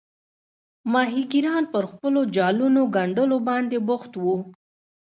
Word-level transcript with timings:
ماهیګیران 0.91 1.63
پر 1.73 1.83
خپلو 1.91 2.21
جالونو 2.35 2.81
ګنډلو 2.95 3.37
باندې 3.47 3.77
بوخت 3.87 4.11
وو. 4.23 4.37